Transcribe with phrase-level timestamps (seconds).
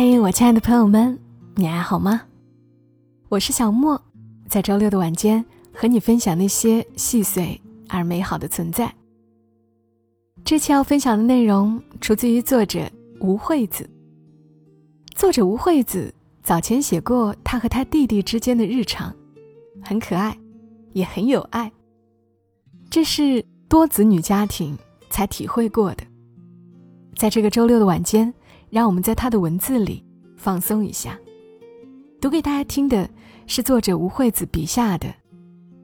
[0.00, 1.18] 嘿，我亲爱的朋友们，
[1.56, 2.22] 你还好吗？
[3.28, 4.00] 我是小莫，
[4.46, 8.94] 在周六的晚间和你分享那些细碎而美好的存在。
[10.44, 12.88] 这期要分享的内容出自于作者
[13.18, 13.90] 吴惠子。
[15.16, 19.12] 作者吴惠子早前写过他和他弟弟之间的日常，
[19.82, 20.38] 很可爱，
[20.92, 21.72] 也很有爱。
[22.88, 24.78] 这是多子女家庭
[25.10, 26.04] 才体会过的。
[27.16, 28.32] 在这个周六的晚间。
[28.70, 30.04] 让我们在他的文字里
[30.36, 31.18] 放松一下。
[32.20, 33.08] 读给大家听的
[33.46, 35.06] 是作者吴惠子笔下的，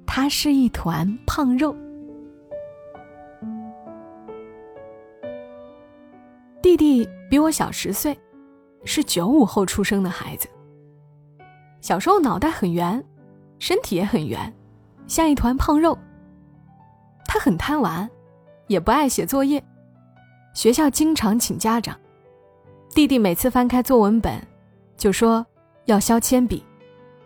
[0.06, 1.74] 他是一团胖肉。
[6.60, 8.18] 弟弟比我小十岁，
[8.84, 10.48] 是九五后出生的孩子。
[11.80, 13.02] 小时候脑袋很圆，
[13.58, 14.52] 身体也很圆，
[15.06, 15.96] 像一团胖肉。
[17.26, 18.10] 他很贪玩，
[18.66, 19.62] 也不爱写作业，
[20.54, 21.96] 学校经常请家长。
[22.94, 24.40] 弟弟每次翻开作文本，
[24.96, 25.44] 就说
[25.86, 26.62] 要削铅笔，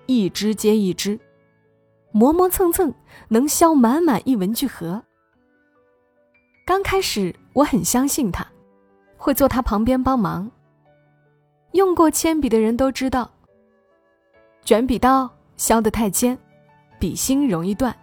[0.07, 1.21] 一支接一支，
[2.11, 2.91] 磨磨蹭蹭，
[3.29, 5.03] 能削满满一文具盒。
[6.65, 8.47] 刚开始我很相信他，
[9.19, 10.51] 会坐他旁边帮忙。
[11.73, 13.31] 用过铅笔的人都知道，
[14.65, 16.39] 卷笔刀削得太尖，
[16.99, 17.95] 笔芯容易断，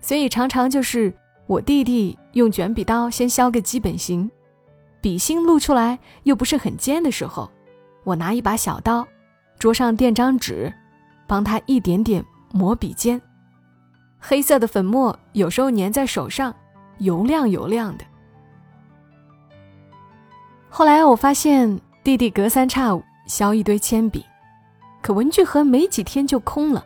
[0.00, 1.12] 所以常常就是
[1.48, 4.30] 我弟弟用卷笔刀先削个基本型。
[5.00, 7.50] 笔芯露出来又不是很尖的时候，
[8.04, 9.06] 我拿一把小刀，
[9.58, 10.72] 桌上垫张纸，
[11.26, 13.20] 帮他一点点磨笔尖。
[14.18, 16.54] 黑色的粉末有时候粘在手上，
[16.98, 18.04] 油亮油亮的。
[20.68, 24.24] 后来我发现弟弟隔三差五削一堆铅笔，
[25.00, 26.84] 可文具盒没几天就空了。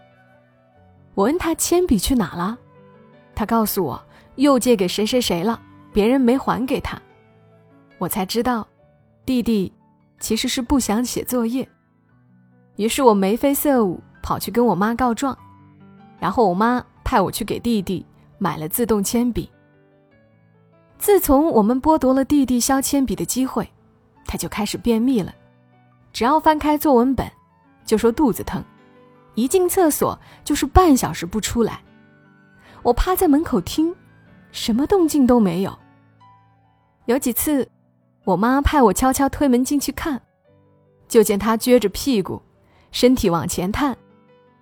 [1.15, 2.57] 我问他铅笔去哪了，
[3.35, 4.01] 他告诉我
[4.37, 5.61] 又借给谁谁谁了，
[5.93, 7.01] 别人没还给他。
[7.99, 8.67] 我才知道，
[9.25, 9.73] 弟弟
[10.19, 11.69] 其实是不想写作业。
[12.77, 15.37] 于是我眉飞色舞跑去跟我妈告状，
[16.19, 18.05] 然后我妈派我去给弟弟
[18.39, 19.49] 买了自动铅笔。
[20.99, 23.71] 自从我们剥夺了弟弟削铅笔的机会，
[24.27, 25.33] 他就开始便秘了。
[26.13, 27.31] 只要翻开作文本，
[27.85, 28.63] 就说肚子疼；
[29.35, 31.81] 一进厕所就是半小时不出来。
[32.83, 33.95] 我趴在门口听，
[34.51, 35.79] 什么动静都没有。
[37.07, 37.69] 有几次。
[38.25, 40.21] 我妈派我悄悄推门进去看，
[41.07, 42.41] 就见他撅着屁股，
[42.91, 43.97] 身体往前探，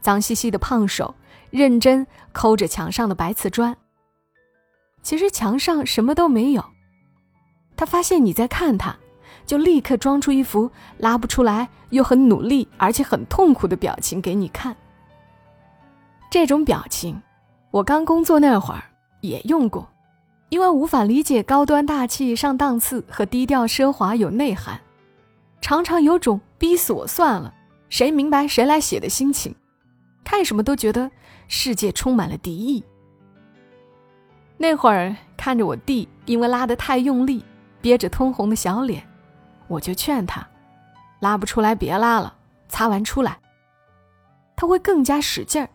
[0.00, 1.15] 脏兮兮的胖手
[1.50, 3.77] 认真抠着墙上的白瓷砖。
[5.03, 6.65] 其实墙上什么都没有。
[7.77, 8.97] 他发现你在看他，
[9.47, 14.77] 就立刻装出一副拉不出来又很努力而且很痛苦的表情给你看。
[16.31, 17.21] 这种表情，
[17.71, 18.83] 我刚工作那会儿
[19.21, 19.92] 也用过。
[20.53, 24.79] 因为无法理解高端大气上档次和低调奢华有内涵，
[25.63, 27.55] 常常有种逼死我算了，
[27.89, 29.55] 谁明白谁来写的心情，
[30.23, 31.11] 看什么都觉得
[31.49, 32.85] 世界充满了敌意。
[34.59, 37.43] 那会儿看着我弟因为拉得太用力，
[37.81, 39.03] 憋着通红的小脸，
[39.69, 40.47] 我就劝他，
[41.21, 42.37] 拉不出来别拉了，
[42.69, 43.39] 擦完出来。
[44.55, 45.71] 他会更加使劲儿，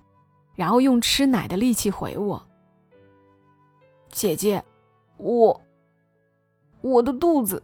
[0.54, 2.48] 然后用吃奶的力气回我。
[4.18, 4.66] 姐姐，
[5.18, 5.62] 我
[6.82, 7.62] 我的肚子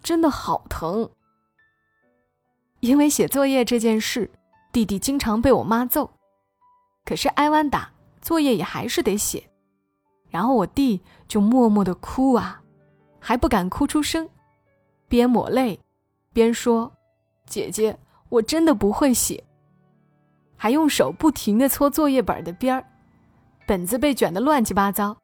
[0.00, 1.10] 真的好疼。
[2.78, 4.30] 因为写作业这件事，
[4.70, 6.08] 弟弟经常被我妈揍，
[7.04, 7.90] 可是挨完打，
[8.22, 9.50] 作业也还是得写。
[10.30, 12.62] 然后我弟就默默的哭啊，
[13.18, 14.28] 还不敢哭出声，
[15.08, 15.80] 边抹泪
[16.32, 16.92] 边说
[17.44, 17.98] ：“姐姐，
[18.28, 19.42] 我真的不会写。”
[20.56, 22.86] 还用手不停的搓作业本的边儿，
[23.66, 25.16] 本子被卷得乱七八糟。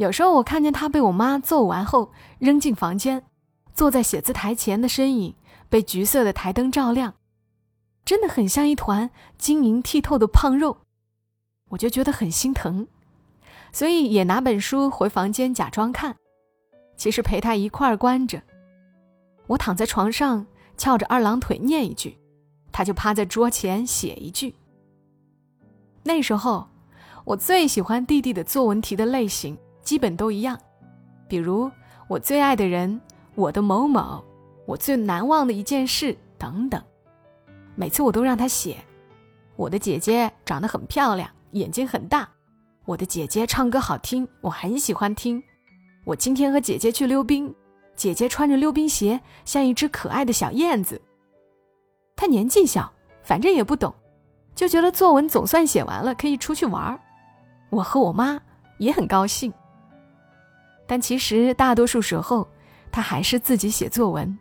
[0.00, 3.22] 有时候我看见他被我妈揍完后扔进房间，
[3.74, 5.34] 坐在写字台前的身影
[5.68, 7.12] 被橘色的台灯照亮，
[8.02, 10.78] 真的很像一团晶莹剔透的胖肉，
[11.68, 12.88] 我就觉得很心疼，
[13.72, 16.16] 所以也拿本书回房间假装看，
[16.96, 18.40] 其实陪他一块儿关着。
[19.48, 20.46] 我躺在床上
[20.78, 22.16] 翘着二郎腿念一句，
[22.72, 24.54] 他就趴在桌前写一句。
[26.04, 26.66] 那时候
[27.26, 29.58] 我最喜欢弟弟的作文题的类型。
[29.82, 30.58] 基本都一样，
[31.28, 31.70] 比如
[32.08, 33.00] 我最爱的人、
[33.34, 34.22] 我的某某、
[34.66, 36.82] 我最难忘的一件事等等。
[37.74, 38.76] 每次我都让他写：
[39.56, 42.28] 我的姐姐长得很漂亮，眼睛很大；
[42.84, 45.40] 我的姐姐唱歌好听，我很喜欢听；
[46.04, 47.54] 我今天和姐姐去溜冰，
[47.96, 51.00] 姐姐穿着溜冰鞋像一只可爱的小燕子。
[52.16, 52.92] 他年纪小，
[53.22, 53.94] 反正也不懂，
[54.54, 57.00] 就觉得作文总算写完了，可以出去玩
[57.70, 58.38] 我和我妈
[58.78, 59.50] 也很高兴。
[60.90, 62.48] 但其实大多数时候，
[62.90, 64.36] 他还是自己写作文。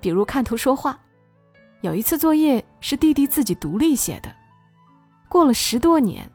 [0.00, 0.98] 比如看图说话。
[1.80, 4.34] 有一次作业是弟弟自己独立写的，
[5.28, 6.28] 过了十多年，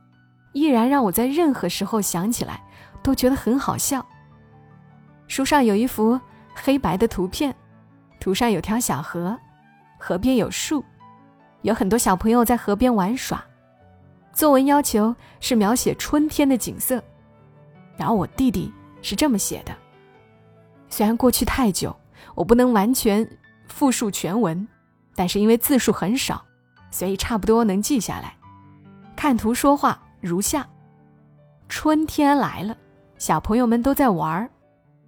[0.54, 2.64] 依然让我在任何时候想起来
[3.04, 4.04] 都觉得很好笑。
[5.28, 6.18] 书上有一幅
[6.56, 7.54] 黑白的图片，
[8.22, 9.38] 图上有条小河，
[10.00, 10.82] 河边有树，
[11.62, 13.44] 有很多小朋友在河边玩耍。
[14.32, 17.04] 作文要求是描写春天的景色，
[17.98, 18.72] 然后我弟弟
[19.06, 19.76] 是这么写的。
[20.90, 21.96] 虽然过去太久，
[22.34, 23.28] 我不能完全
[23.68, 24.68] 复述全文。
[25.18, 26.44] 但是因为字数很少，
[26.90, 28.36] 所以差不多能记下来。
[29.16, 30.68] 看图说话如下：
[31.70, 32.76] 春天来了，
[33.18, 34.50] 小朋友们都在玩。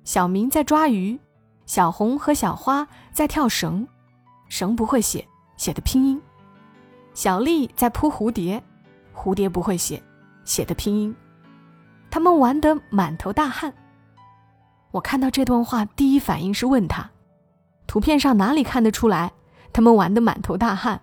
[0.06, 1.20] 小明在抓鱼，
[1.66, 3.86] 小红和小花在跳绳，
[4.48, 5.28] 绳不会写，
[5.58, 6.22] 写的拼音。
[7.14, 8.64] 小丽在扑蝴蝶，
[9.14, 10.02] 蝴蝶不会写，
[10.46, 11.14] 写的拼音。
[12.10, 13.74] 他们玩得满头大汗。
[14.92, 17.10] 我看到这段话，第一反应是问他：
[17.86, 19.32] 图片上哪里看得出来？
[19.74, 21.00] 他们玩得满头大汗。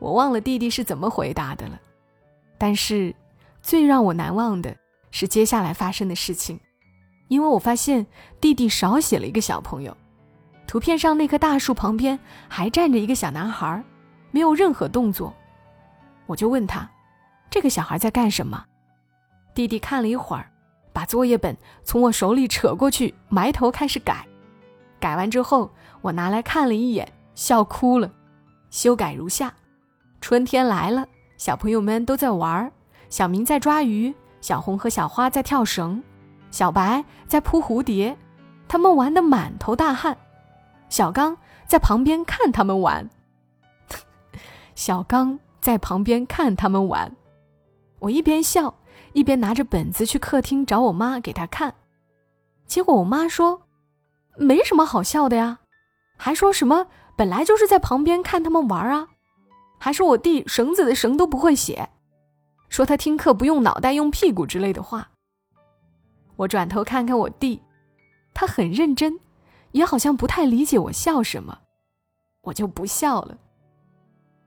[0.00, 1.78] 我忘了弟弟是怎么回答的了，
[2.56, 3.14] 但是
[3.62, 4.74] 最让我难忘的
[5.10, 6.58] 是接下来发生的事情，
[7.28, 8.06] 因为我发现
[8.40, 9.96] 弟弟少写了一个小朋友。
[10.66, 12.18] 图片上那棵大树旁边
[12.48, 13.82] 还站着一个小男孩，
[14.30, 15.34] 没有任何动作。
[16.26, 16.88] 我就问他
[17.48, 18.64] ：“这个小孩在干什么？”
[19.54, 20.50] 弟弟看了一会儿，
[20.98, 24.26] 把作业本从我手里扯过去，埋头开始改。
[24.98, 27.08] 改完之后，我拿来看了一眼。
[27.36, 28.10] 笑哭了，
[28.68, 29.54] 修改如下：
[30.20, 31.06] 春天来了，
[31.36, 32.72] 小朋友们都在玩。
[33.10, 36.02] 小明在抓鱼，小红和小花在跳绳，
[36.50, 38.16] 小白在扑蝴蝶，
[38.66, 40.18] 他们玩得满头大汗。
[40.88, 43.08] 小刚在旁边看他们玩。
[44.74, 47.14] 小刚在旁边看他们玩，
[48.00, 48.74] 我一边笑
[49.12, 51.74] 一边拿着本子去客厅找我妈给他看，
[52.66, 53.62] 结果我妈说
[54.36, 55.60] ：“没什么好笑的呀。”
[56.16, 56.86] 还说什么？
[57.16, 59.08] 本来就是在旁边看他们玩啊，
[59.78, 61.88] 还说我弟绳子的绳都不会写，
[62.68, 65.10] 说他听课不用脑袋用屁股之类的话。
[66.36, 67.62] 我转头看看我弟，
[68.34, 69.18] 他很认真，
[69.72, 71.58] 也好像不太理解我笑什么，
[72.42, 73.36] 我就不笑了。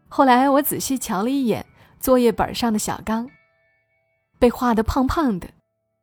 [0.08, 1.66] 后来我仔细瞧了一眼
[2.00, 3.30] 作业本上的小刚，
[4.42, 5.48] 被画的胖胖的，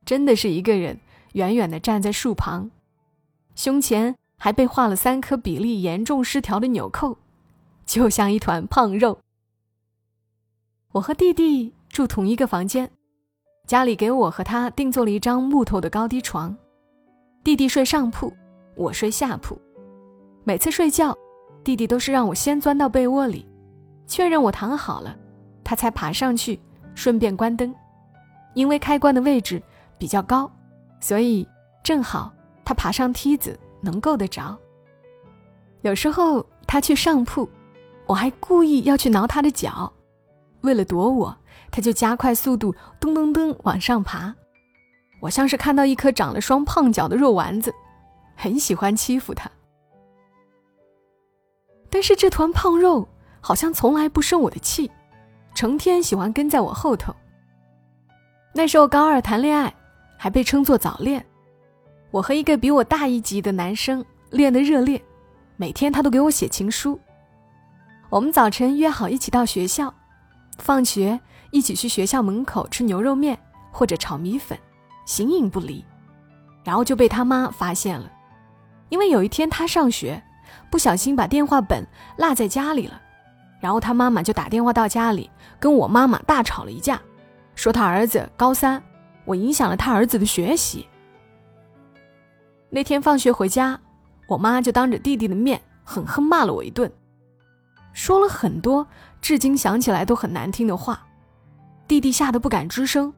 [0.06, 1.00] 真的是一个人
[1.32, 2.70] 远远的站在树旁，
[3.56, 4.14] 胸前。
[4.40, 7.18] 还被画了三颗比例严重失调的纽扣，
[7.84, 9.18] 就像一团胖肉。
[10.92, 12.88] 我和弟弟住同一个房间，
[13.66, 16.56] 家里给我和他定做了一张木头的高低床，
[17.42, 18.32] 弟弟睡上铺，
[18.76, 19.60] 我睡下铺。
[20.44, 21.12] 每次睡觉，
[21.64, 23.44] 弟弟都是让我先钻到被窝里，
[24.06, 25.18] 确认我躺好了，
[25.64, 26.60] 他才爬上去，
[26.94, 27.74] 顺便关灯。
[28.58, 29.62] 因为开关的位置
[29.96, 30.50] 比较高，
[31.00, 31.46] 所以
[31.84, 32.32] 正好
[32.64, 33.56] 他爬上梯子。
[33.80, 34.58] 能够得着。
[35.82, 37.48] 有时候他去上铺，
[38.06, 39.92] 我还故意要去挠他的脚，
[40.62, 41.36] 为了躲我，
[41.70, 44.34] 他就加快速度，噔噔噔往上爬。
[45.20, 47.72] 我像是看到一颗长了双胖脚的肉丸子，
[48.34, 49.48] 很喜欢欺负他。
[51.88, 53.08] 但是这团胖肉
[53.40, 54.90] 好像从来不生我的气，
[55.54, 57.14] 成天喜欢跟在我后头。
[58.52, 59.72] 那时候高二谈恋爱，
[60.16, 61.24] 还被称作早恋。
[62.10, 65.00] 我和一个比我大一级的男生恋得热烈，
[65.56, 66.98] 每天他都给我写情书。
[68.10, 69.92] 我们早晨约好一起到学校，
[70.58, 73.38] 放学一起去学校门口吃牛肉面
[73.70, 74.58] 或者炒米粉，
[75.04, 75.84] 形影不离。
[76.64, 78.10] 然后就被他妈发现了，
[78.88, 80.22] 因为有一天他上学，
[80.70, 81.86] 不小心把电话本
[82.16, 83.00] 落在家里了，
[83.60, 87.00] 然后他妈妈就打电话到家里跟我妈妈大吵了一架，
[87.58, 88.80] 说他儿子高三，
[89.24, 90.86] 我影响了他儿子的学习。
[92.70, 93.80] 那天放学回家，
[94.28, 96.88] 我妈就当着弟弟的面狠狠骂了我一顿，
[97.92, 98.86] 说了很多
[99.20, 101.04] 至今想起来都很难听的话。
[101.88, 103.12] 弟弟吓得不敢吱声，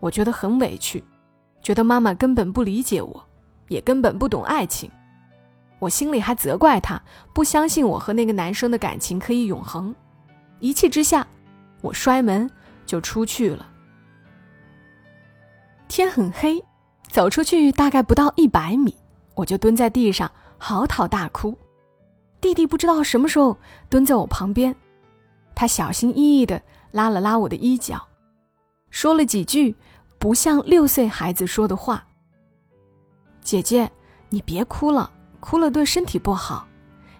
[0.00, 1.04] 我觉得很委屈，
[1.60, 3.22] 觉得妈妈根本不理解我，
[3.68, 4.90] 也根本不懂爱情。
[5.78, 6.98] 我心里还责怪他
[7.34, 9.94] 不相信我和那个男生的感情可以永恒。
[10.58, 11.26] 一气之下，
[11.82, 12.50] 我摔门
[12.86, 13.66] 就出去了。
[15.88, 16.62] 天很黑。
[17.10, 18.96] 走出去大概不到一百米，
[19.34, 21.54] 我就蹲在地上嚎啕大哭。
[22.40, 23.54] 弟弟不知道什么时候
[23.90, 24.74] 蹲在我旁边，
[25.54, 28.02] 他小心翼翼地拉了拉我的衣角，
[28.88, 29.76] 说了几句
[30.18, 32.02] 不像六岁孩子说的话
[33.44, 33.92] ：“姐姐，
[34.30, 36.66] 你别哭了，哭了对身体不好。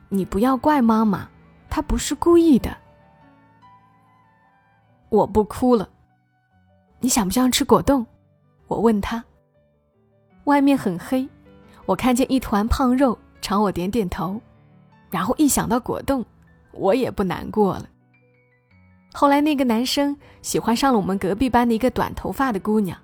[0.08, 1.28] 你不要怪妈妈，
[1.68, 2.74] 她不是故意的。”
[5.12, 5.86] 我不哭了。
[6.98, 8.06] 你想不想吃果冻？
[8.66, 9.22] 我问他。
[10.44, 11.28] 外面很黑，
[11.84, 14.40] 我看见一团胖肉朝我点点头，
[15.10, 16.24] 然后一想到果冻，
[16.72, 17.86] 我也不难过了。
[19.12, 22.98] 后来那个男生喜欢上了我们隔壁班的一个短头发的姑娘，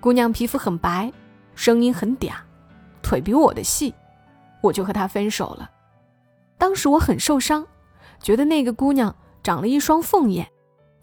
[0.00, 1.12] 姑娘皮肤很白，
[1.54, 2.32] 声音很嗲，
[3.02, 3.92] 腿比我的细，
[4.62, 5.70] 我就和她分手了。
[6.56, 7.66] 当时我很受伤，
[8.18, 10.48] 觉得那个姑娘长了一双凤眼，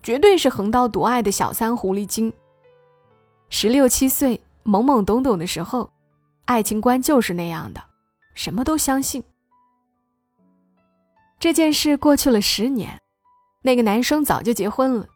[0.03, 2.31] 绝对是横刀夺爱的小三狐狸精。
[3.49, 5.91] 十六七岁懵懵懂懂的时候，
[6.45, 7.83] 爱情观就是那样的，
[8.33, 9.23] 什么都相信。
[11.39, 12.99] 这件事过去了十年。
[13.63, 15.07] 那个男生早就结婚了，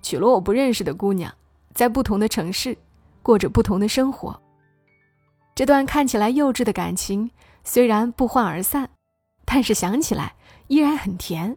[0.00, 1.34] 娶了我不认识的姑娘，
[1.74, 2.74] 在不同的城市，
[3.22, 4.40] 过着不同的生活。
[5.54, 7.30] 这段看起来幼稚的感情
[7.62, 8.88] 虽然不欢而散，
[9.44, 10.34] 但是想起来
[10.68, 11.54] 依然很甜。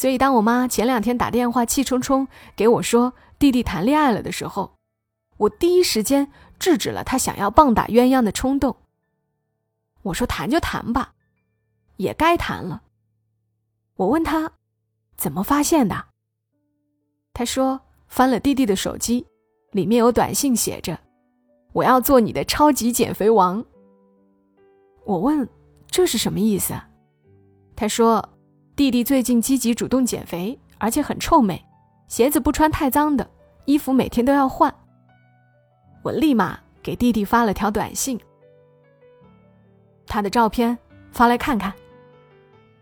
[0.00, 2.26] 所以，当我妈前两天打电话气冲冲
[2.56, 4.78] 给我说弟弟谈恋爱了的时候，
[5.36, 8.74] 我第一时间制止了她想要棒打鸳鸯的冲动。
[10.00, 11.12] 我说谈就谈吧，
[11.98, 12.80] 也该谈了。
[13.96, 14.50] 我问她。
[15.18, 16.06] 怎么发现的？
[17.34, 17.78] 他说
[18.08, 19.26] 翻了弟弟的手机，
[19.72, 20.98] 里面有短信写着
[21.74, 23.62] ：“我要做你的超级减肥王。”
[25.04, 25.46] 我问
[25.90, 26.72] 这是什么意思？
[27.76, 28.26] 他说
[28.80, 31.62] 弟弟最近积极主动减肥，而且很臭美，
[32.08, 33.30] 鞋子不穿太脏的，
[33.66, 34.74] 衣服每天都要换。
[36.00, 38.18] 我立马给弟弟发了条短信，
[40.06, 40.78] 他的照片
[41.12, 41.70] 发来看看。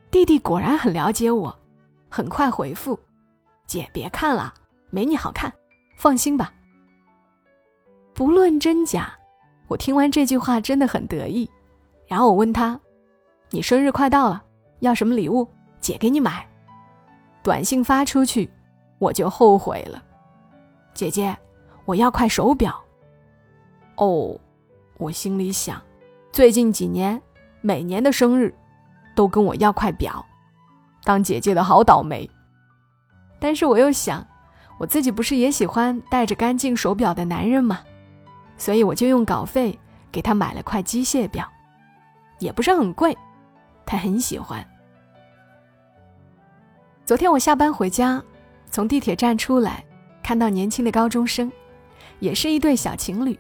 [0.08, 1.52] 弟弟果然很了解我。
[2.08, 2.96] 很快回复
[3.66, 4.54] ：“姐，别看了，
[4.90, 5.52] 没你好看，
[5.96, 6.54] 放心吧。”
[8.14, 9.12] 不论真假，
[9.66, 11.50] 我听完这句话真的很得意。
[12.06, 12.80] 然后我问他
[13.50, 14.44] ：“你生日快到了，
[14.78, 15.44] 要什么礼物？
[15.80, 16.46] 姐给你买。”
[17.42, 18.50] 短信发出去，
[18.98, 20.02] 我就后悔了。
[20.92, 21.36] 姐姐，
[21.84, 22.78] 我要块手表。
[23.96, 24.38] 哦，
[24.98, 25.80] 我心里想，
[26.32, 27.20] 最近几年
[27.60, 28.54] 每年的生日
[29.14, 30.24] 都跟我要块表。
[31.04, 32.28] 当姐姐的好倒霉，
[33.38, 34.26] 但是我又想，
[34.78, 37.80] 我自己不是也喜欢戴着干净手表的男人吗？
[38.58, 39.78] 所以我就用稿费
[40.12, 41.48] 给他买了块机械表，
[42.40, 43.16] 也不是很贵，
[43.86, 44.66] 他很喜欢。
[47.08, 48.22] 昨天我下班回家，
[48.70, 49.82] 从地铁站出来，
[50.22, 51.50] 看到年轻的高中生，
[52.18, 53.34] 也是一对小情侣，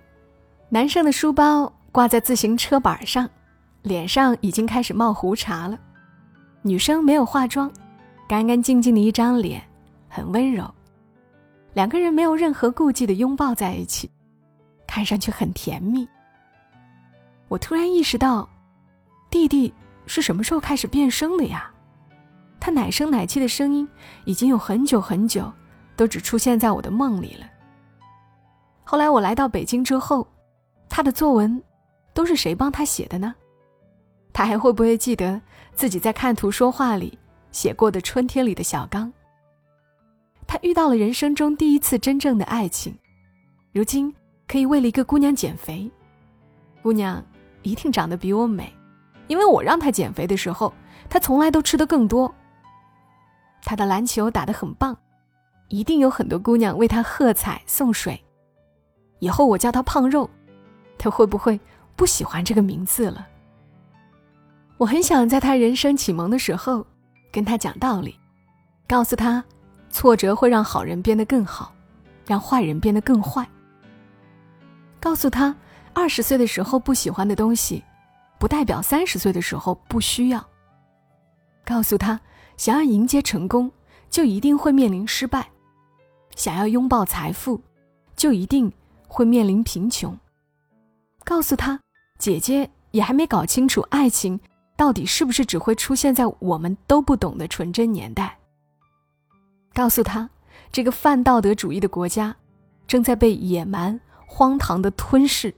[0.70, 3.28] 男生的书包挂在自行车板上，
[3.82, 5.78] 脸上已经开始冒胡茬了。
[6.62, 7.70] 女生没有化妆，
[8.26, 9.62] 干干净净的一张脸，
[10.08, 10.64] 很温柔。
[11.74, 14.10] 两个人没有任何顾忌的拥抱在一起，
[14.86, 16.08] 看上去很甜蜜。
[17.48, 18.48] 我突然意识到，
[19.28, 19.70] 弟弟
[20.06, 21.70] 是什么时候开始变声的呀？
[22.60, 23.88] 他奶声奶气的声音
[24.24, 25.50] 已经有很久很久，
[25.96, 27.46] 都只出现在我的梦里了。
[28.84, 30.26] 后来我来到北京之后，
[30.88, 31.62] 他的作文
[32.12, 33.34] 都是谁帮他写的呢？
[34.32, 35.40] 他还会不会记得
[35.74, 37.18] 自己在《看图说话》里
[37.52, 39.12] 写过的春天里的小刚？
[40.46, 42.96] 他遇到了人生中第一次真正的爱情，
[43.72, 44.14] 如今
[44.46, 45.90] 可以为了一个姑娘减肥。
[46.82, 47.22] 姑娘
[47.62, 48.72] 一定长得比我美，
[49.26, 50.72] 因为我让她减肥的时候，
[51.10, 52.34] 她从来都吃的更多。
[53.62, 54.96] 他的篮球打得很棒，
[55.68, 58.22] 一定有很多姑娘为他喝彩送水。
[59.18, 60.28] 以后我叫他胖肉，
[60.96, 61.58] 他会不会
[61.96, 63.26] 不喜欢这个名字了？
[64.76, 66.86] 我很想在他人生启蒙的时候，
[67.32, 68.18] 跟他讲道理，
[68.86, 69.44] 告诉他，
[69.90, 71.74] 挫折会让好人变得更好，
[72.26, 73.44] 让坏人变得更坏。
[75.00, 75.54] 告诉他，
[75.92, 77.82] 二十岁的时候不喜欢的东西，
[78.38, 80.44] 不代表三十岁的时候不需要。
[81.64, 82.20] 告诉他，
[82.58, 83.70] 想要迎接成功，
[84.10, 85.42] 就一定会面临失败；
[86.34, 87.58] 想要拥抱财富，
[88.16, 88.70] 就一定
[89.06, 90.18] 会面临贫穷。
[91.24, 91.80] 告诉他，
[92.18, 94.38] 姐姐也还没搞清楚爱情。
[94.76, 98.38] 到底是不是只会出现在我们都不懂的纯真年代？
[99.74, 100.30] 告诉他，
[100.70, 102.36] 这个泛道德主义的国家
[102.86, 105.52] 正在被野蛮、荒唐的吞噬。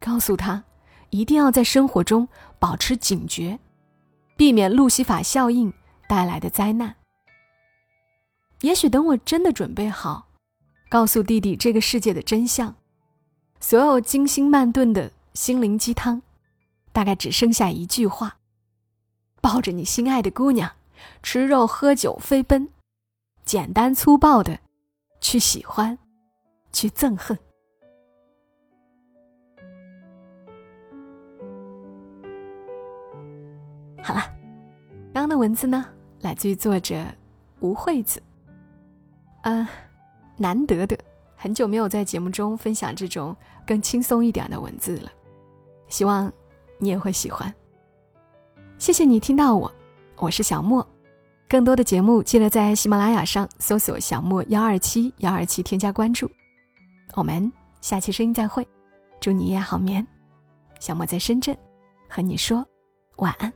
[0.00, 0.64] 告诉他，
[1.10, 2.26] 一定要在生活中
[2.58, 3.58] 保持警觉，
[4.38, 5.70] 避免路西法效应
[6.08, 6.96] 带来的灾难。
[8.62, 10.26] 也许等我真的准备好，
[10.88, 12.74] 告诉弟弟这个世界的真相，
[13.60, 16.22] 所有精心慢炖的心灵鸡汤。
[16.90, 18.38] 大概只剩下一句话：
[19.40, 20.72] 抱着你心爱的姑娘，
[21.22, 22.70] 吃肉喝酒飞奔，
[23.44, 24.58] 简单粗暴的
[25.20, 25.96] 去喜欢，
[26.72, 27.38] 去憎恨。
[34.02, 34.20] 好了，
[35.12, 35.86] 刚刚的文字呢，
[36.20, 37.04] 来自于作者
[37.60, 38.22] 吴惠子。
[39.42, 39.66] 嗯，
[40.36, 40.98] 难得的，
[41.36, 45.12] 很久没有在节目中分享这种更轻松一点的文字了，
[45.88, 46.32] 希望。
[46.80, 47.52] 你也会喜欢。
[48.78, 49.74] 谢谢你听到我，
[50.16, 50.86] 我是小莫。
[51.48, 56.30] 更多的节目记得在喜马拉雅上搜索“小莫幺二七幺二七”，添加关注。
[57.14, 58.64] 我们下期声音再会，
[59.18, 60.06] 祝你夜好眠。
[60.78, 61.58] 小莫在深圳，
[62.08, 62.64] 和你说
[63.16, 63.52] 晚安。